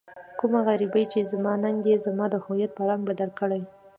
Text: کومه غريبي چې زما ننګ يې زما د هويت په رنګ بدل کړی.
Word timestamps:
کومه 0.39 0.59
غريبي 0.67 1.03
چې 1.11 1.29
زما 1.31 1.53
ننګ 1.63 1.79
يې 1.89 1.95
زما 2.05 2.25
د 2.31 2.35
هويت 2.45 2.71
په 2.75 2.83
رنګ 2.89 3.01
بدل 3.09 3.29
کړی. 3.39 3.61